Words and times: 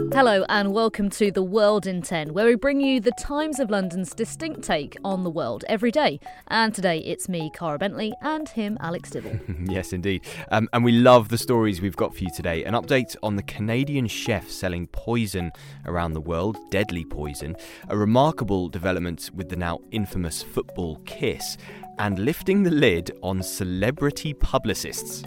Hello, 0.00 0.44
and 0.48 0.72
welcome 0.72 1.08
to 1.10 1.30
The 1.30 1.42
World 1.42 1.86
in 1.86 2.02
10, 2.02 2.32
where 2.32 2.46
we 2.46 2.54
bring 2.54 2.80
you 2.80 3.00
the 3.00 3.12
Times 3.12 3.60
of 3.60 3.70
London's 3.70 4.14
distinct 4.14 4.62
take 4.62 4.96
on 5.04 5.22
the 5.22 5.30
world 5.30 5.64
every 5.68 5.90
day. 5.90 6.18
And 6.48 6.74
today 6.74 6.98
it's 7.00 7.28
me, 7.28 7.50
Cara 7.54 7.78
Bentley, 7.78 8.12
and 8.22 8.48
him, 8.48 8.76
Alex 8.80 9.10
Dibble. 9.10 9.38
yes, 9.64 9.92
indeed. 9.92 10.24
Um, 10.50 10.68
and 10.72 10.82
we 10.84 10.92
love 10.92 11.28
the 11.28 11.38
stories 11.38 11.80
we've 11.80 11.96
got 11.96 12.16
for 12.16 12.24
you 12.24 12.30
today. 12.34 12.64
An 12.64 12.74
update 12.74 13.14
on 13.22 13.36
the 13.36 13.42
Canadian 13.42 14.08
chef 14.08 14.50
selling 14.50 14.88
poison 14.88 15.52
around 15.86 16.14
the 16.14 16.20
world, 16.20 16.56
deadly 16.70 17.04
poison, 17.04 17.54
a 17.88 17.96
remarkable 17.96 18.68
development 18.68 19.30
with 19.34 19.48
the 19.48 19.56
now 19.56 19.80
infamous 19.92 20.42
football 20.42 20.96
kiss, 21.04 21.56
and 21.98 22.18
lifting 22.18 22.62
the 22.62 22.70
lid 22.70 23.10
on 23.22 23.42
celebrity 23.42 24.34
publicists. 24.34 25.22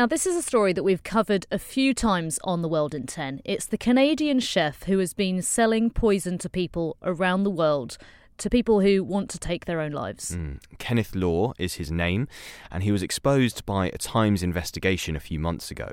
Now, 0.00 0.06
this 0.06 0.24
is 0.24 0.34
a 0.34 0.40
story 0.40 0.72
that 0.72 0.82
we've 0.82 1.02
covered 1.02 1.46
a 1.50 1.58
few 1.58 1.92
times 1.92 2.38
on 2.42 2.62
The 2.62 2.70
World 2.70 2.94
in 2.94 3.06
10. 3.06 3.42
It's 3.44 3.66
the 3.66 3.76
Canadian 3.76 4.40
chef 4.40 4.84
who 4.84 4.98
has 4.98 5.12
been 5.12 5.42
selling 5.42 5.90
poison 5.90 6.38
to 6.38 6.48
people 6.48 6.96
around 7.02 7.42
the 7.42 7.50
world, 7.50 7.98
to 8.38 8.48
people 8.48 8.80
who 8.80 9.04
want 9.04 9.28
to 9.28 9.38
take 9.38 9.66
their 9.66 9.78
own 9.78 9.92
lives. 9.92 10.34
Mm. 10.34 10.58
Kenneth 10.78 11.14
Law 11.14 11.52
is 11.58 11.74
his 11.74 11.92
name, 11.92 12.28
and 12.70 12.82
he 12.82 12.90
was 12.90 13.02
exposed 13.02 13.66
by 13.66 13.88
a 13.88 13.98
Times 13.98 14.42
investigation 14.42 15.16
a 15.16 15.20
few 15.20 15.38
months 15.38 15.70
ago. 15.70 15.92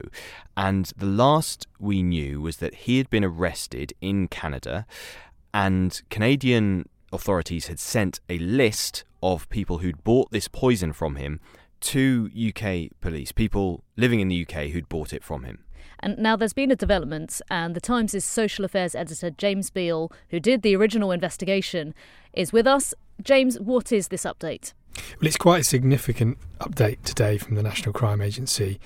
And 0.55 0.85
the 0.95 1.05
last 1.05 1.67
we 1.77 2.01
knew 2.01 2.39
was 2.39 2.57
that 2.59 2.75
he 2.75 2.99
had 2.99 3.09
been 3.09 3.25
arrested 3.25 3.91
in 3.99 4.29
Canada, 4.29 4.85
and 5.53 6.01
Canadian 6.09 6.87
authorities 7.11 7.67
had 7.67 7.77
sent 7.77 8.21
a 8.29 8.39
list 8.39 9.03
of 9.21 9.49
people 9.49 9.79
who'd 9.79 10.05
bought 10.05 10.31
this 10.31 10.47
poison 10.47 10.93
from 10.93 11.17
him 11.17 11.41
to 11.81 12.29
UK 12.35 12.91
police, 13.01 13.31
people 13.31 13.83
living 13.95 14.19
in 14.19 14.27
the 14.27 14.45
UK 14.47 14.67
who'd 14.67 14.89
bought 14.89 15.13
it 15.13 15.23
from 15.23 15.43
him. 15.43 15.63
And 15.99 16.17
now 16.17 16.35
there's 16.35 16.53
been 16.53 16.71
a 16.71 16.75
development, 16.75 17.41
and 17.49 17.75
the 17.75 17.81
Times' 17.81 18.23
social 18.23 18.63
affairs 18.65 18.93
editor, 18.93 19.31
James 19.31 19.69
Beal, 19.69 20.11
who 20.29 20.39
did 20.39 20.61
the 20.61 20.75
original 20.75 21.11
investigation, 21.11 21.93
is 22.33 22.53
with 22.53 22.67
us. 22.67 22.93
James, 23.21 23.59
what 23.59 23.91
is 23.91 24.09
this 24.09 24.23
update? 24.23 24.73
Well, 24.95 25.27
it's 25.27 25.37
quite 25.37 25.61
a 25.61 25.63
significant 25.63 26.37
update 26.59 27.01
today 27.03 27.37
from 27.37 27.55
the 27.55 27.63
National 27.63 27.93
Crime 27.93 28.21
Agency. 28.21 28.79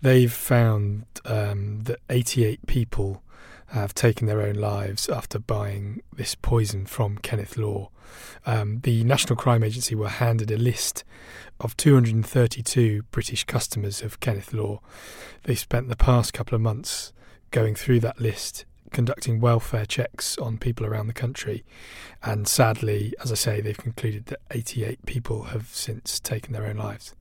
They've 0.00 0.32
found 0.32 1.04
um, 1.24 1.82
that 1.84 2.00
88 2.08 2.66
people 2.66 3.22
have 3.68 3.94
taken 3.94 4.26
their 4.26 4.42
own 4.42 4.54
lives 4.54 5.08
after 5.08 5.38
buying 5.38 6.02
this 6.14 6.34
poison 6.34 6.86
from 6.86 7.18
Kenneth 7.18 7.56
Law. 7.56 7.90
Um, 8.46 8.80
the 8.80 9.04
National 9.04 9.36
Crime 9.36 9.64
Agency 9.64 9.94
were 9.94 10.08
handed 10.08 10.50
a 10.50 10.56
list 10.56 11.04
of 11.60 11.76
232 11.76 13.02
British 13.10 13.44
customers 13.44 14.02
of 14.02 14.20
Kenneth 14.20 14.52
Law. 14.52 14.80
They 15.44 15.54
spent 15.54 15.88
the 15.88 15.96
past 15.96 16.32
couple 16.32 16.54
of 16.54 16.60
months 16.60 17.12
going 17.50 17.74
through 17.74 18.00
that 18.00 18.20
list, 18.20 18.64
conducting 18.92 19.40
welfare 19.40 19.86
checks 19.86 20.36
on 20.38 20.58
people 20.58 20.84
around 20.86 21.06
the 21.06 21.12
country. 21.12 21.64
And 22.22 22.46
sadly, 22.46 23.14
as 23.22 23.32
I 23.32 23.36
say, 23.36 23.60
they've 23.60 23.76
concluded 23.76 24.26
that 24.26 24.40
88 24.50 25.06
people 25.06 25.44
have 25.44 25.68
since 25.68 26.20
taken 26.20 26.52
their 26.52 26.66
own 26.66 26.76
lives. 26.76 27.14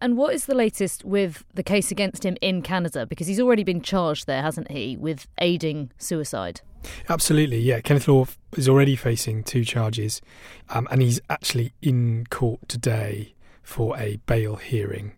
And 0.00 0.16
what 0.16 0.34
is 0.34 0.46
the 0.46 0.54
latest 0.54 1.04
with 1.04 1.44
the 1.54 1.62
case 1.62 1.90
against 1.90 2.24
him 2.24 2.36
in 2.40 2.62
Canada? 2.62 3.06
Because 3.06 3.26
he's 3.26 3.40
already 3.40 3.64
been 3.64 3.82
charged 3.82 4.26
there, 4.26 4.42
hasn't 4.42 4.70
he, 4.70 4.96
with 4.96 5.26
aiding 5.38 5.92
suicide? 5.98 6.62
Absolutely, 7.08 7.58
yeah. 7.58 7.80
Kenneth 7.80 8.08
Law 8.08 8.26
is 8.56 8.68
already 8.68 8.96
facing 8.96 9.44
two 9.44 9.64
charges, 9.64 10.22
um, 10.70 10.88
and 10.90 11.02
he's 11.02 11.20
actually 11.28 11.74
in 11.82 12.26
court 12.30 12.66
today 12.68 13.34
for 13.62 13.96
a 13.98 14.16
bail 14.26 14.56
hearing. 14.56 15.12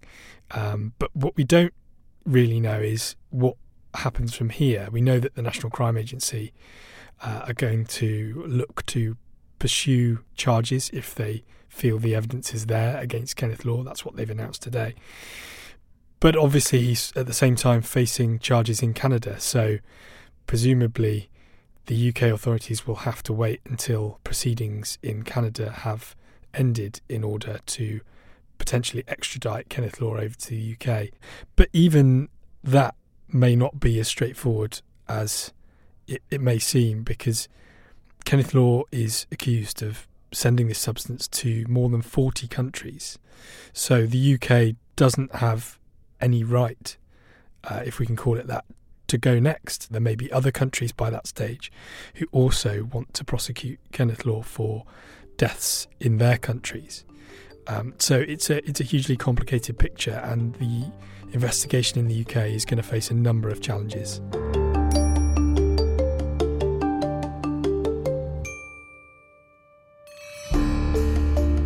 Um, 0.50 0.94
but 0.98 1.14
what 1.14 1.36
we 1.36 1.44
don't 1.44 1.72
really 2.24 2.58
know 2.58 2.80
is 2.80 3.14
what 3.30 3.56
happens 3.94 4.34
from 4.34 4.50
here. 4.50 4.88
We 4.90 5.00
know 5.00 5.20
that 5.20 5.36
the 5.36 5.42
National 5.42 5.70
Crime 5.70 5.96
Agency 5.96 6.52
uh, 7.22 7.44
are 7.46 7.54
going 7.54 7.84
to 7.86 8.44
look 8.48 8.84
to 8.86 9.16
pursue 9.62 10.18
charges 10.34 10.90
if 10.92 11.14
they 11.14 11.44
feel 11.68 11.96
the 11.96 12.16
evidence 12.16 12.52
is 12.52 12.66
there 12.66 12.98
against 12.98 13.36
Kenneth 13.36 13.64
Law. 13.64 13.84
That's 13.84 14.04
what 14.04 14.16
they've 14.16 14.28
announced 14.28 14.60
today. 14.60 14.96
But 16.18 16.34
obviously, 16.34 16.80
he's 16.80 17.12
at 17.14 17.28
the 17.28 17.32
same 17.32 17.54
time 17.54 17.80
facing 17.80 18.40
charges 18.40 18.82
in 18.82 18.92
Canada. 18.92 19.38
So, 19.38 19.78
presumably, 20.48 21.30
the 21.86 22.08
UK 22.08 22.22
authorities 22.22 22.88
will 22.88 23.06
have 23.06 23.22
to 23.22 23.32
wait 23.32 23.60
until 23.64 24.18
proceedings 24.24 24.98
in 25.00 25.22
Canada 25.22 25.70
have 25.70 26.16
ended 26.52 27.00
in 27.08 27.22
order 27.22 27.60
to 27.66 28.00
potentially 28.58 29.04
extradite 29.06 29.68
Kenneth 29.68 30.00
Law 30.00 30.16
over 30.16 30.34
to 30.34 30.50
the 30.50 30.76
UK. 30.76 31.10
But 31.54 31.68
even 31.72 32.30
that 32.64 32.96
may 33.28 33.54
not 33.54 33.78
be 33.78 34.00
as 34.00 34.08
straightforward 34.08 34.80
as 35.08 35.52
it, 36.08 36.20
it 36.32 36.40
may 36.40 36.58
seem 36.58 37.04
because 37.04 37.48
Kenneth 38.24 38.54
Law 38.54 38.84
is 38.90 39.26
accused 39.30 39.82
of 39.82 40.06
sending 40.32 40.68
this 40.68 40.78
substance 40.78 41.28
to 41.28 41.64
more 41.68 41.88
than 41.88 42.02
40 42.02 42.48
countries. 42.48 43.18
So 43.72 44.06
the 44.06 44.34
UK 44.34 44.76
doesn't 44.96 45.36
have 45.36 45.78
any 46.20 46.44
right, 46.44 46.96
uh, 47.64 47.82
if 47.84 47.98
we 47.98 48.06
can 48.06 48.16
call 48.16 48.38
it 48.38 48.46
that, 48.46 48.64
to 49.08 49.18
go 49.18 49.38
next. 49.38 49.92
There 49.92 50.00
may 50.00 50.14
be 50.14 50.32
other 50.32 50.50
countries 50.50 50.92
by 50.92 51.10
that 51.10 51.26
stage 51.26 51.70
who 52.14 52.26
also 52.32 52.84
want 52.84 53.12
to 53.14 53.24
prosecute 53.24 53.78
Kenneth 53.92 54.24
Law 54.24 54.42
for 54.42 54.84
deaths 55.36 55.86
in 56.00 56.18
their 56.18 56.38
countries. 56.38 57.04
Um, 57.66 57.94
so 57.98 58.18
it's 58.18 58.50
a 58.50 58.66
it's 58.68 58.80
a 58.80 58.84
hugely 58.84 59.16
complicated 59.16 59.78
picture, 59.78 60.20
and 60.24 60.54
the 60.56 60.90
investigation 61.32 61.98
in 61.98 62.08
the 62.08 62.22
UK 62.22 62.48
is 62.48 62.64
going 62.64 62.78
to 62.78 62.82
face 62.82 63.10
a 63.10 63.14
number 63.14 63.48
of 63.48 63.60
challenges. 63.60 64.20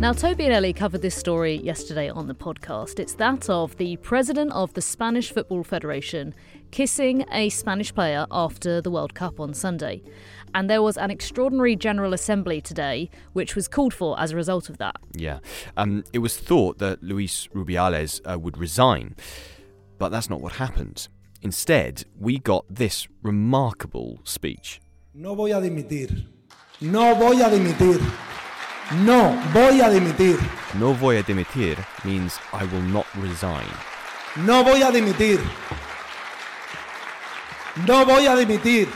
Now, 0.07 0.13
Toby 0.13 0.45
and 0.45 0.53
Ellie 0.53 0.71
covered 0.71 1.01
this 1.01 1.15
story 1.15 1.55
yesterday 1.55 2.07
on 2.09 2.27
the 2.27 2.33
podcast. 2.33 2.97
It's 2.97 3.15
that 3.15 3.49
of 3.49 3.75
the 3.75 3.97
president 3.97 4.53
of 4.53 4.73
the 4.73 4.81
Spanish 4.81 5.33
Football 5.33 5.65
Federation 5.65 6.33
kissing 6.71 7.25
a 7.29 7.49
Spanish 7.49 7.93
player 7.93 8.25
after 8.31 8.79
the 8.79 8.89
World 8.89 9.15
Cup 9.15 9.37
on 9.37 9.53
Sunday. 9.53 10.01
And 10.55 10.69
there 10.69 10.81
was 10.81 10.95
an 10.95 11.11
extraordinary 11.11 11.75
General 11.75 12.13
Assembly 12.13 12.61
today, 12.61 13.09
which 13.33 13.53
was 13.53 13.67
called 13.67 13.93
for 13.93 14.17
as 14.17 14.31
a 14.31 14.37
result 14.37 14.69
of 14.69 14.77
that. 14.77 14.95
Yeah. 15.11 15.39
Um, 15.75 16.05
it 16.13 16.19
was 16.19 16.37
thought 16.37 16.77
that 16.77 17.03
Luis 17.03 17.49
Rubiales 17.53 18.21
uh, 18.23 18.39
would 18.39 18.57
resign, 18.57 19.13
but 19.97 20.07
that's 20.07 20.29
not 20.29 20.39
what 20.39 20.53
happened. 20.53 21.09
Instead, 21.41 22.05
we 22.17 22.39
got 22.39 22.63
this 22.69 23.09
remarkable 23.23 24.21
speech. 24.23 24.79
No 25.13 25.35
voy 25.35 25.53
a 25.53 25.59
dimitir. 25.59 26.27
No 26.79 27.13
voy 27.13 27.41
a 27.41 27.49
dimitir. 27.49 28.36
No 28.95 29.37
voy 29.51 29.81
a 29.81 29.89
dimitir. 29.89 30.39
No 30.79 30.93
voy 30.93 31.17
a 31.17 31.23
dimitir 31.23 31.77
means 32.05 32.39
I 32.53 32.63
will 32.63 32.81
not 32.81 33.05
resign. 33.17 33.67
No 34.45 34.63
voy 34.63 34.81
a 34.81 34.91
dimitir. 34.93 35.39
No 37.85 38.05
voy 38.05 38.27
a 38.27 38.35
dimitir. 38.37 38.87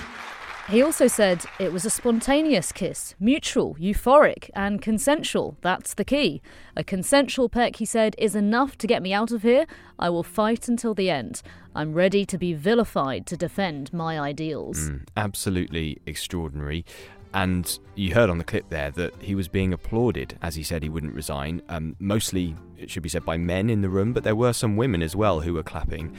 He 0.69 0.81
also 0.81 1.07
said 1.07 1.43
it 1.59 1.73
was 1.73 1.83
a 1.83 1.89
spontaneous 1.89 2.71
kiss, 2.71 3.15
mutual, 3.19 3.75
euphoric, 3.75 4.49
and 4.55 4.81
consensual. 4.81 5.57
That's 5.59 5.93
the 5.93 6.05
key. 6.05 6.41
A 6.77 6.85
consensual 6.85 7.49
peck, 7.49 7.75
he 7.75 7.85
said, 7.85 8.15
is 8.17 8.33
enough 8.33 8.77
to 8.77 8.87
get 8.87 9.01
me 9.01 9.11
out 9.11 9.31
of 9.31 9.41
here. 9.41 9.65
I 9.99 10.09
will 10.09 10.23
fight 10.23 10.69
until 10.69 10.93
the 10.93 11.09
end. 11.09 11.41
I'm 11.75 11.93
ready 11.93 12.25
to 12.25 12.37
be 12.37 12.53
vilified 12.53 13.25
to 13.27 13.35
defend 13.35 13.91
my 13.91 14.17
ideals. 14.17 14.89
Mm, 14.89 15.07
absolutely 15.17 15.97
extraordinary. 16.05 16.85
And 17.33 17.79
you 17.95 18.13
heard 18.13 18.29
on 18.29 18.37
the 18.37 18.43
clip 18.43 18.69
there 18.69 18.91
that 18.91 19.13
he 19.21 19.35
was 19.35 19.47
being 19.47 19.73
applauded 19.73 20.37
as 20.41 20.55
he 20.55 20.63
said 20.63 20.83
he 20.83 20.89
wouldn't 20.89 21.15
resign. 21.15 21.61
Um, 21.69 21.95
mostly, 21.99 22.55
it 22.77 22.89
should 22.89 23.03
be 23.03 23.09
said, 23.09 23.23
by 23.23 23.37
men 23.37 23.69
in 23.69 23.81
the 23.81 23.89
room, 23.89 24.11
but 24.13 24.23
there 24.23 24.35
were 24.35 24.53
some 24.53 24.75
women 24.75 25.01
as 25.01 25.15
well 25.15 25.41
who 25.41 25.53
were 25.53 25.63
clapping. 25.63 26.15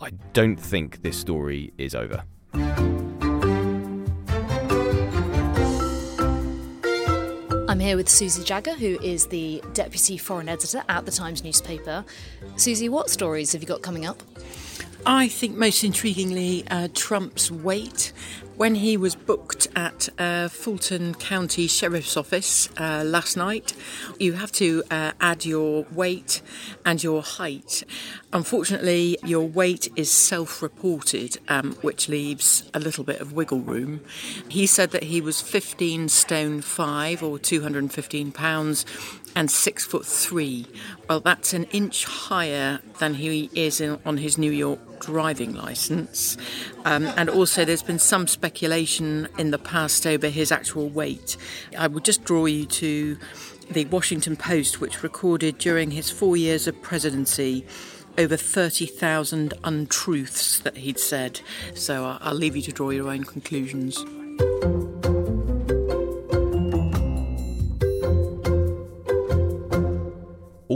I 0.00 0.10
don't 0.32 0.56
think 0.56 1.02
this 1.02 1.16
story 1.16 1.72
is 1.78 1.94
over. 1.94 2.24
I'm 7.68 7.80
here 7.80 7.96
with 7.96 8.08
Susie 8.08 8.42
Jagger, 8.42 8.74
who 8.74 8.98
is 9.02 9.26
the 9.26 9.62
Deputy 9.72 10.16
Foreign 10.16 10.48
Editor 10.48 10.82
at 10.88 11.04
the 11.04 11.12
Times 11.12 11.44
newspaper. 11.44 12.04
Susie, 12.56 12.88
what 12.88 13.10
stories 13.10 13.52
have 13.52 13.62
you 13.62 13.68
got 13.68 13.82
coming 13.82 14.06
up? 14.06 14.22
I 15.08 15.28
think 15.28 15.56
most 15.56 15.84
intriguingly, 15.84 16.66
uh, 16.68 16.88
Trump's 16.92 17.48
weight. 17.48 18.12
When 18.56 18.74
he 18.74 18.96
was 18.96 19.14
booked 19.14 19.68
at 19.76 20.08
uh, 20.18 20.48
Fulton 20.48 21.14
County 21.14 21.68
Sheriff's 21.68 22.16
Office 22.16 22.68
uh, 22.76 23.04
last 23.06 23.36
night, 23.36 23.72
you 24.18 24.32
have 24.32 24.50
to 24.52 24.82
uh, 24.90 25.12
add 25.20 25.44
your 25.44 25.86
weight 25.92 26.42
and 26.84 27.00
your 27.04 27.22
height. 27.22 27.84
Unfortunately, 28.32 29.16
your 29.22 29.46
weight 29.46 29.92
is 29.94 30.10
self 30.10 30.60
reported, 30.60 31.38
um, 31.46 31.74
which 31.82 32.08
leaves 32.08 32.68
a 32.74 32.80
little 32.80 33.04
bit 33.04 33.20
of 33.20 33.32
wiggle 33.32 33.60
room. 33.60 34.00
He 34.48 34.66
said 34.66 34.90
that 34.90 35.04
he 35.04 35.20
was 35.20 35.40
15 35.40 36.08
stone 36.08 36.62
5 36.62 37.22
or 37.22 37.38
215 37.38 38.32
pounds 38.32 38.84
and 39.36 39.50
six 39.50 39.84
foot 39.84 40.04
three. 40.04 40.66
Well, 41.08 41.20
that's 41.20 41.52
an 41.52 41.64
inch 41.64 42.06
higher 42.06 42.80
than 42.98 43.14
he 43.14 43.50
is 43.54 43.80
in, 43.80 44.00
on 44.04 44.16
his 44.16 44.38
New 44.38 44.50
York 44.50 44.80
driving 44.98 45.54
license. 45.54 46.36
Um, 46.84 47.04
and 47.16 47.28
also, 47.28 47.64
there's 47.64 47.82
been 47.82 47.98
some 47.98 48.26
speculation 48.26 49.28
in 49.38 49.50
the 49.52 49.58
past 49.58 50.06
over 50.06 50.28
his 50.28 50.50
actual 50.50 50.88
weight. 50.88 51.36
I 51.78 51.86
would 51.86 52.04
just 52.04 52.24
draw 52.24 52.46
you 52.46 52.64
to 52.66 53.18
the 53.70 53.84
Washington 53.84 54.36
Post, 54.36 54.80
which 54.80 55.02
recorded 55.02 55.58
during 55.58 55.90
his 55.90 56.10
four 56.10 56.36
years 56.36 56.66
of 56.66 56.80
presidency 56.82 57.66
over 58.18 58.36
30,000 58.36 59.52
untruths 59.62 60.60
that 60.60 60.78
he'd 60.78 60.98
said. 60.98 61.42
So 61.74 62.18
I'll 62.22 62.34
leave 62.34 62.56
you 62.56 62.62
to 62.62 62.72
draw 62.72 62.88
your 62.88 63.10
own 63.10 63.24
conclusions. 63.24 64.02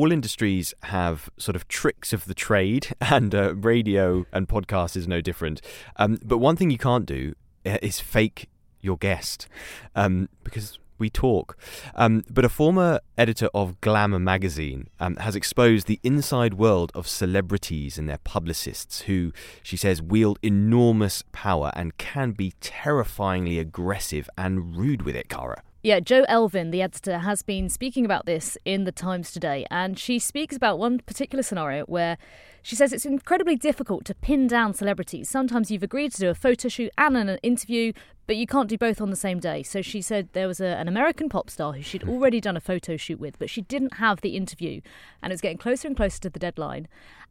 All 0.01 0.11
industries 0.13 0.73
have 0.85 1.29
sort 1.37 1.55
of 1.55 1.69
tricks 1.69 2.15
of 2.15 2.25
the 2.25 2.33
trade, 2.33 2.95
and 3.03 3.35
uh, 3.35 3.55
radio 3.55 4.25
and 4.33 4.49
podcast 4.49 4.97
is 4.97 5.07
no 5.07 5.21
different. 5.21 5.61
Um, 5.97 6.19
but 6.25 6.39
one 6.39 6.57
thing 6.57 6.71
you 6.71 6.79
can't 6.79 7.05
do 7.05 7.35
uh, 7.67 7.77
is 7.83 8.01
fake 8.01 8.49
your 8.81 8.97
guest 8.97 9.47
um, 9.95 10.31
because 10.43 10.79
we 10.97 11.11
talk. 11.11 11.59
Um, 11.95 12.25
but 12.31 12.47
a 12.47 12.49
former 12.49 13.01
editor 13.19 13.51
of 13.53 13.79
Glamour 13.83 14.19
magazine 14.19 14.89
um, 15.01 15.17
has 15.17 15.37
exposed 15.37 15.87
the 15.87 16.01
inside 16.03 16.55
world 16.55 16.91
of 16.95 17.07
celebrities 17.07 17.99
and 17.99 18.09
their 18.09 18.19
publicists, 18.25 19.03
who, 19.03 19.33
she 19.63 19.77
says, 19.77 20.01
wield 20.01 20.39
enormous 20.43 21.23
power 21.33 21.73
and 21.77 21.99
can 21.99 22.33
be 22.33 22.55
terrifyingly 22.63 23.59
aggressive 23.59 24.31
and 24.39 24.77
rude 24.79 25.03
with 25.03 25.15
it, 25.15 25.29
Cara. 25.29 25.63
Yeah, 25.83 26.01
Jo 26.01 26.27
Elvin, 26.29 26.73
the 26.73 26.83
editor, 26.83 27.21
has 27.21 27.43
been 27.43 27.71
speaking 27.71 28.05
about 28.05 28.27
this 28.27 28.59
in 28.67 28.85
the 28.85 28.93
Times 28.93 29.33
today, 29.33 29.65
and 29.71 29.99
she 29.99 30.19
speaks 30.19 30.55
about 30.55 30.79
one 30.79 30.99
particular 30.99 31.43
scenario 31.43 31.85
where 31.85 32.19
she 32.61 32.77
says 32.77 32.93
it's 32.93 33.07
incredibly 33.07 33.57
difficult 33.57 34.05
to 34.05 34.15
pin 34.15 34.47
down 34.47 34.75
celebrities. 34.75 35.31
Sometimes 35.31 35.71
you've 35.71 35.83
agreed 35.83 36.13
to 36.13 36.21
do 36.21 36.29
a 36.29 36.35
photo 36.35 36.69
shoot 36.69 36.91
and 36.99 37.17
an 37.17 37.39
interview, 37.43 37.95
but 38.27 38.37
you 38.37 38.47
can't 38.47 38.69
do 38.69 38.77
both 38.77 39.01
on 39.01 39.09
the 39.09 39.17
same 39.17 39.39
day. 39.39 39.63
So 39.63 39.81
she 39.81 40.03
said 40.03 40.29
there 40.35 40.47
was 40.47 40.61
a, 40.61 40.67
an 40.67 40.87
American 40.87 41.31
pop 41.31 41.49
star 41.49 41.73
who 41.73 41.81
she'd 41.81 42.03
hmm. 42.03 42.11
already 42.11 42.43
done 42.43 42.59
a 42.59 42.61
photo 42.61 42.99
shoot 42.99 43.19
with, 43.19 43.39
but 43.39 43.49
she 43.49 43.63
didn't 43.63 43.95
have 43.95 44.21
the 44.21 44.37
interview, 44.37 44.83
and 45.23 45.33
it 45.33 45.35
was 45.35 45.41
getting 45.41 45.57
closer 45.57 45.89
and 45.89 45.97
closer 45.97 46.21
to 46.21 46.29
the 46.29 46.39
deadline. 46.39 46.89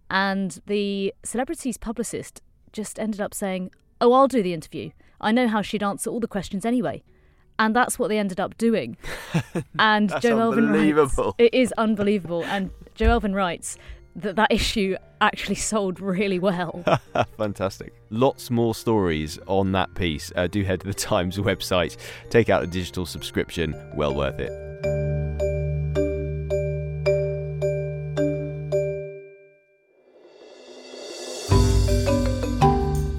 And 0.10 0.60
the 0.66 1.14
celebrity's 1.22 1.78
publicist 1.78 2.42
just 2.74 2.98
ended 2.98 3.22
up 3.22 3.36
saying, 3.36 3.70
Oh, 4.02 4.12
I'll 4.14 4.28
do 4.28 4.42
the 4.42 4.56
interview. 4.56 4.90
I 5.22 5.32
know 5.32 5.48
how 5.48 5.62
she'd 5.62 5.84
answer 5.84 6.10
all 6.10 6.20
the 6.20 6.28
questions 6.28 6.66
anyway 6.66 7.04
and 7.60 7.76
that's 7.76 8.00
what 8.00 8.08
they 8.08 8.18
ended 8.18 8.40
up 8.40 8.58
doing. 8.58 8.98
And 9.78 10.12
Jo 10.22 10.40
Elvin 10.40 10.70
writes, 10.70 11.20
it 11.38 11.54
is 11.54 11.72
unbelievable. 11.78 12.44
And 12.46 12.72
Jo 12.96 13.12
Elvin 13.12 13.34
writes 13.34 13.78
that 14.16 14.36
that 14.36 14.52
issue 14.52 14.96
actually 15.22 15.56
sold 15.72 16.00
really 16.00 16.40
well. 16.40 16.84
Fantastic. 17.38 17.94
Lots 18.10 18.50
more 18.50 18.76
stories 18.76 19.40
on 19.48 19.72
that 19.74 19.94
piece. 19.96 20.32
Uh, 20.36 20.48
do 20.48 20.64
head 20.64 20.82
to 20.82 20.88
the 20.88 20.94
Times 20.94 21.38
website, 21.38 21.98
take 22.30 22.50
out 22.50 22.64
a 22.64 22.68
digital 22.68 23.06
subscription. 23.06 23.76
Well 23.96 24.16
worth 24.16 24.40
it. 24.40 24.69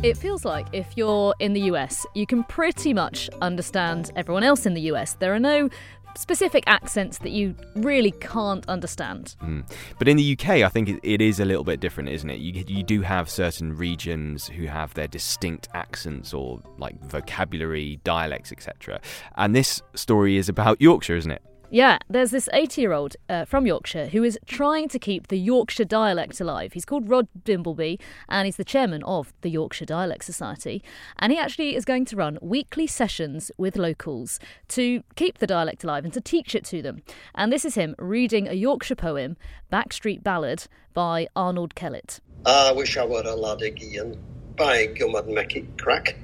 It 0.02 0.16
feels 0.16 0.46
like 0.46 0.66
if 0.72 0.96
you're 0.96 1.34
in 1.40 1.52
the 1.52 1.60
US, 1.72 2.06
you 2.14 2.26
can 2.26 2.42
pretty 2.44 2.94
much 2.94 3.28
understand 3.42 4.10
everyone 4.16 4.42
else 4.42 4.64
in 4.64 4.72
the 4.72 4.80
US. 4.92 5.12
There 5.12 5.34
are 5.34 5.38
no 5.38 5.68
specific 6.16 6.64
accents 6.66 7.18
that 7.18 7.32
you 7.32 7.54
really 7.76 8.12
can't 8.12 8.66
understand. 8.66 9.36
Mm. 9.42 9.70
But 9.98 10.08
in 10.08 10.16
the 10.16 10.32
UK, 10.32 10.62
I 10.62 10.70
think 10.70 10.88
it, 10.88 11.00
it 11.02 11.20
is 11.20 11.38
a 11.38 11.44
little 11.44 11.64
bit 11.64 11.80
different, 11.80 12.08
isn't 12.08 12.30
it? 12.30 12.40
You, 12.40 12.64
you 12.66 12.82
do 12.82 13.02
have 13.02 13.28
certain 13.28 13.76
regions 13.76 14.46
who 14.46 14.64
have 14.66 14.94
their 14.94 15.06
distinct 15.06 15.68
accents 15.74 16.32
or 16.32 16.62
like 16.78 16.98
vocabulary, 17.04 18.00
dialects, 18.02 18.52
etc. 18.52 19.02
And 19.36 19.54
this 19.54 19.82
story 19.94 20.38
is 20.38 20.48
about 20.48 20.80
Yorkshire, 20.80 21.16
isn't 21.16 21.30
it? 21.30 21.42
Yeah, 21.72 21.98
there's 22.08 22.32
this 22.32 22.48
80 22.52 22.80
year 22.80 22.92
old 22.92 23.14
uh, 23.28 23.44
from 23.44 23.64
Yorkshire 23.64 24.08
who 24.08 24.24
is 24.24 24.36
trying 24.44 24.88
to 24.88 24.98
keep 24.98 25.28
the 25.28 25.38
Yorkshire 25.38 25.84
dialect 25.84 26.40
alive. 26.40 26.72
He's 26.72 26.84
called 26.84 27.08
Rod 27.08 27.28
Dimbleby 27.44 28.00
and 28.28 28.46
he's 28.46 28.56
the 28.56 28.64
chairman 28.64 29.04
of 29.04 29.32
the 29.42 29.50
Yorkshire 29.50 29.84
Dialect 29.84 30.24
Society. 30.24 30.82
And 31.20 31.30
he 31.30 31.38
actually 31.38 31.76
is 31.76 31.84
going 31.84 32.06
to 32.06 32.16
run 32.16 32.38
weekly 32.42 32.88
sessions 32.88 33.52
with 33.56 33.76
locals 33.76 34.40
to 34.70 35.04
keep 35.14 35.38
the 35.38 35.46
dialect 35.46 35.84
alive 35.84 36.02
and 36.02 36.12
to 36.12 36.20
teach 36.20 36.56
it 36.56 36.64
to 36.64 36.82
them. 36.82 37.02
And 37.36 37.52
this 37.52 37.64
is 37.64 37.76
him 37.76 37.94
reading 38.00 38.48
a 38.48 38.54
Yorkshire 38.54 38.96
poem, 38.96 39.36
Backstreet 39.72 40.24
Ballad, 40.24 40.66
by 40.92 41.28
Arnold 41.36 41.76
Kellett. 41.76 42.18
I 42.44 42.72
wish 42.72 42.96
I 42.96 43.04
were 43.04 43.22
a 43.24 43.36
lad 43.36 43.62
again. 43.62 44.20
By 44.56 44.86
gum, 44.86 45.14
I'd 45.14 45.28
make 45.28 45.54
it 45.54 45.78
crack. 45.78 46.16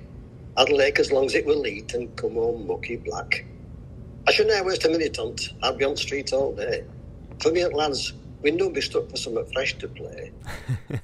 I'd 0.57 0.71
lake 0.71 0.99
as 0.99 1.13
long 1.13 1.27
as 1.27 1.37
it 1.37 1.47
will 1.47 1.69
eat 1.69 1.95
and 1.95 2.15
come 2.17 2.35
home 2.35 2.67
mucky 2.67 2.97
black. 2.97 3.45
I 4.29 4.33
should 4.33 4.49
never 4.49 4.69
waste 4.69 4.85
a 4.85 4.89
minute 4.89 5.19
on 5.19 5.35
it. 5.35 5.49
I'd 5.63 5.79
be 5.79 5.85
on 5.85 5.93
the 5.93 5.97
street 5.97 6.33
all 6.33 6.53
day. 6.53 6.85
For 7.41 7.53
me, 7.53 7.65
lads, 7.67 8.13
we 8.43 8.51
don't 8.51 8.73
be 8.73 8.81
stuck 8.81 9.09
for 9.09 9.17
something 9.17 9.47
fresh 9.53 9.79
to 9.79 9.89
play. 9.89 10.33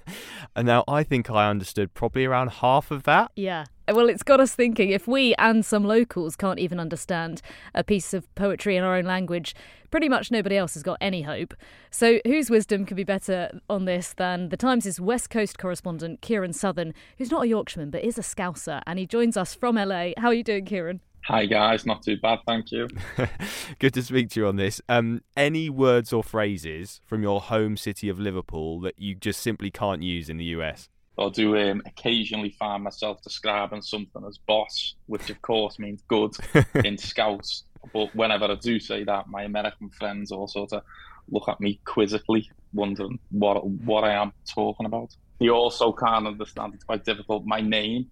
and 0.56 0.66
now 0.66 0.82
I 0.88 1.04
think 1.04 1.30
I 1.30 1.48
understood 1.48 1.94
probably 1.94 2.24
around 2.24 2.50
half 2.50 2.90
of 2.90 3.04
that. 3.04 3.30
Yeah. 3.36 3.66
Well, 3.88 4.08
it's 4.08 4.22
got 4.22 4.40
us 4.40 4.54
thinking 4.54 4.90
if 4.90 5.06
we 5.06 5.34
and 5.36 5.64
some 5.64 5.84
locals 5.84 6.34
can't 6.34 6.58
even 6.58 6.80
understand 6.80 7.42
a 7.74 7.84
piece 7.84 8.12
of 8.12 8.32
poetry 8.34 8.76
in 8.76 8.82
our 8.82 8.96
own 8.96 9.04
language, 9.04 9.54
pretty 9.90 10.08
much 10.08 10.30
nobody 10.30 10.56
else 10.56 10.74
has 10.74 10.82
got 10.82 10.98
any 11.00 11.22
hope. 11.22 11.54
So, 11.90 12.18
whose 12.24 12.50
wisdom 12.50 12.86
could 12.86 12.96
be 12.96 13.04
better 13.04 13.60
on 13.68 13.84
this 13.84 14.14
than 14.14 14.48
the 14.48 14.56
Times' 14.56 15.00
West 15.00 15.30
Coast 15.30 15.58
correspondent, 15.58 16.22
Kieran 16.22 16.52
Southern, 16.52 16.94
who's 17.18 17.30
not 17.30 17.44
a 17.44 17.48
Yorkshireman 17.48 17.90
but 17.90 18.02
is 18.02 18.18
a 18.18 18.22
Scouser, 18.22 18.82
and 18.86 18.98
he 18.98 19.06
joins 19.06 19.36
us 19.36 19.54
from 19.54 19.76
LA. 19.76 20.10
How 20.16 20.28
are 20.28 20.34
you 20.34 20.44
doing, 20.44 20.64
Kieran? 20.64 21.00
Hi 21.26 21.46
guys, 21.46 21.86
not 21.86 22.02
too 22.02 22.16
bad, 22.16 22.40
thank 22.48 22.72
you. 22.72 22.88
Good 23.78 23.94
to 23.94 24.02
speak 24.02 24.30
to 24.30 24.40
you 24.40 24.46
on 24.48 24.56
this. 24.56 24.80
Um, 24.88 25.22
any 25.36 25.70
words 25.70 26.12
or 26.12 26.24
phrases 26.24 27.00
from 27.06 27.22
your 27.22 27.40
home 27.40 27.76
city 27.76 28.08
of 28.08 28.18
Liverpool 28.18 28.80
that 28.80 28.98
you 28.98 29.14
just 29.14 29.40
simply 29.40 29.70
can't 29.70 30.02
use 30.02 30.28
in 30.28 30.36
the 30.36 30.46
US? 30.46 30.88
I 31.16 31.28
do 31.28 31.56
um, 31.56 31.80
occasionally 31.86 32.50
find 32.58 32.82
myself 32.82 33.22
describing 33.22 33.82
something 33.82 34.24
as 34.26 34.38
boss, 34.38 34.96
which 35.06 35.30
of 35.30 35.40
course 35.42 35.78
means 35.78 36.02
good 36.08 36.32
in 36.84 36.98
Scouse. 36.98 37.64
But 37.92 38.12
whenever 38.16 38.46
I 38.46 38.56
do 38.56 38.80
say 38.80 39.04
that, 39.04 39.28
my 39.28 39.44
American 39.44 39.90
friends 39.90 40.32
all 40.32 40.48
sort 40.48 40.72
of 40.72 40.82
look 41.30 41.48
at 41.48 41.60
me 41.60 41.78
quizzically, 41.84 42.50
wondering 42.72 43.20
what 43.30 43.64
what 43.64 44.02
I 44.02 44.14
am 44.14 44.32
talking 44.52 44.86
about. 44.86 45.14
They 45.38 45.50
also 45.50 45.92
can't 45.92 46.26
understand. 46.26 46.74
It's 46.74 46.84
quite 46.84 47.04
difficult. 47.04 47.44
My 47.46 47.60
name 47.60 48.10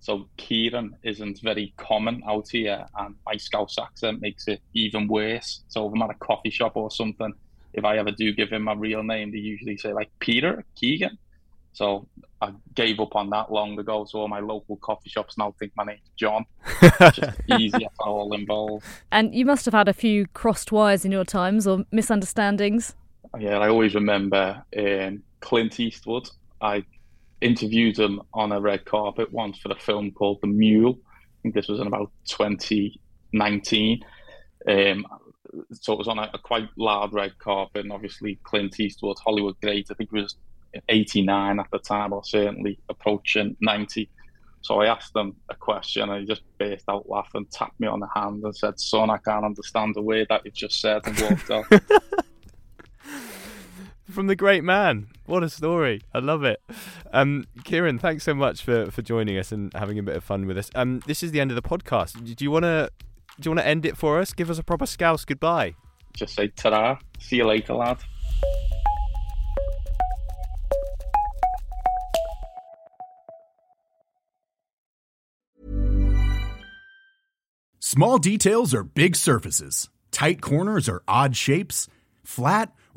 so 0.00 0.28
Kieran 0.36 0.96
isn't 1.02 1.40
very 1.42 1.74
common 1.76 2.22
out 2.26 2.48
here, 2.50 2.86
and 2.96 3.14
my 3.26 3.36
Scouse 3.36 3.78
accent 3.78 4.20
makes 4.20 4.48
it 4.48 4.60
even 4.74 5.08
worse. 5.08 5.62
So 5.68 5.86
if 5.86 5.94
I'm 5.94 6.02
at 6.02 6.10
a 6.10 6.14
coffee 6.14 6.50
shop 6.50 6.76
or 6.76 6.90
something, 6.90 7.32
if 7.72 7.84
I 7.84 7.98
ever 7.98 8.10
do 8.10 8.32
give 8.32 8.50
him 8.50 8.62
my 8.62 8.74
real 8.74 9.02
name, 9.02 9.32
they 9.32 9.38
usually 9.38 9.76
say 9.76 9.92
like 9.92 10.10
Peter, 10.20 10.64
Keegan. 10.76 11.18
So 11.72 12.08
I 12.40 12.52
gave 12.74 12.98
up 12.98 13.14
on 13.14 13.30
that 13.30 13.52
long 13.52 13.78
ago. 13.78 14.04
So 14.04 14.20
all 14.20 14.28
my 14.28 14.40
local 14.40 14.76
coffee 14.76 15.10
shops 15.10 15.36
now 15.38 15.54
think 15.58 15.72
my 15.76 15.84
name's 15.84 16.10
John. 16.16 16.44
just 17.12 17.40
easier 17.58 17.88
for 17.96 18.06
all 18.06 18.34
involved. 18.34 18.84
And 19.12 19.34
you 19.34 19.44
must 19.44 19.64
have 19.64 19.74
had 19.74 19.88
a 19.88 19.92
few 19.92 20.26
crossed 20.28 20.72
wires 20.72 21.04
in 21.04 21.12
your 21.12 21.24
times 21.24 21.66
or 21.66 21.84
misunderstandings. 21.92 22.94
Yeah, 23.38 23.58
I 23.58 23.68
always 23.68 23.94
remember 23.94 24.62
um, 24.76 25.22
Clint 25.40 25.78
Eastwood. 25.78 26.28
I 26.60 26.84
interviewed 27.40 27.98
him 27.98 28.20
on 28.34 28.52
a 28.52 28.60
red 28.60 28.84
carpet 28.84 29.32
once 29.32 29.58
for 29.58 29.70
a 29.72 29.78
film 29.78 30.10
called 30.10 30.38
The 30.40 30.48
Mule. 30.48 30.98
I 31.06 31.42
think 31.42 31.54
this 31.54 31.68
was 31.68 31.80
in 31.80 31.86
about 31.86 32.10
2019. 32.26 34.04
Um, 34.68 35.06
so 35.72 35.92
it 35.92 35.98
was 35.98 36.08
on 36.08 36.18
a, 36.18 36.30
a, 36.34 36.38
quite 36.38 36.68
loud 36.76 37.12
red 37.12 37.38
carpet, 37.38 37.84
and 37.84 37.92
obviously 37.92 38.38
Clint 38.42 38.78
Eastwood, 38.78 39.16
Hollywood 39.24 39.56
great. 39.62 39.88
I 39.90 39.94
think 39.94 40.10
he 40.12 40.20
was 40.20 40.36
89 40.88 41.60
at 41.60 41.66
the 41.70 41.78
time, 41.78 42.12
or 42.12 42.22
certainly 42.24 42.78
approaching 42.88 43.56
90. 43.60 44.10
So 44.60 44.80
I 44.80 44.86
asked 44.86 45.14
him 45.14 45.36
a 45.48 45.54
question, 45.54 46.10
and 46.10 46.20
he 46.20 46.26
just 46.26 46.42
burst 46.58 46.84
out 46.88 47.08
laughing, 47.08 47.46
tapped 47.50 47.78
me 47.80 47.86
on 47.86 48.00
the 48.00 48.08
hand, 48.14 48.42
and 48.42 48.54
said, 48.54 48.78
"Son, 48.78 49.08
I 49.08 49.18
can't 49.18 49.44
understand 49.44 49.94
the 49.94 50.02
word 50.02 50.26
that 50.28 50.44
you've 50.44 50.54
just 50.54 50.80
said," 50.80 51.02
and 51.06 51.20
walked 51.20 51.50
out. 51.50 51.64
From 54.10 54.26
the 54.26 54.36
great 54.36 54.64
man. 54.64 55.08
What 55.26 55.42
a 55.42 55.50
story. 55.50 56.00
I 56.14 56.20
love 56.20 56.42
it. 56.42 56.62
Um, 57.12 57.44
Kieran, 57.64 57.98
thanks 57.98 58.24
so 58.24 58.34
much 58.34 58.62
for, 58.62 58.90
for 58.90 59.02
joining 59.02 59.36
us 59.36 59.52
and 59.52 59.72
having 59.74 59.98
a 59.98 60.02
bit 60.02 60.16
of 60.16 60.24
fun 60.24 60.46
with 60.46 60.56
us. 60.56 60.70
Um, 60.74 61.02
this 61.06 61.22
is 61.22 61.30
the 61.30 61.40
end 61.40 61.50
of 61.50 61.56
the 61.56 61.62
podcast. 61.62 62.24
Do 62.36 62.44
you 62.44 62.50
want 62.50 62.64
to 62.64 62.90
do 63.40 63.48
you 63.48 63.50
want 63.52 63.60
to 63.60 63.66
end 63.66 63.84
it 63.86 63.96
for 63.96 64.18
us? 64.18 64.32
Give 64.32 64.50
us 64.50 64.58
a 64.58 64.64
proper 64.64 64.86
scouse 64.86 65.24
goodbye. 65.24 65.74
Just 66.14 66.34
say 66.34 66.48
ta 66.48 66.98
See 67.20 67.36
you 67.36 67.46
later, 67.46 67.74
lad. 67.74 67.98
Small 77.78 78.18
details 78.18 78.74
are 78.74 78.82
big 78.82 79.16
surfaces. 79.16 79.88
Tight 80.10 80.40
corners 80.40 80.88
are 80.88 81.02
odd 81.06 81.36
shapes. 81.36 81.88
Flat, 82.24 82.72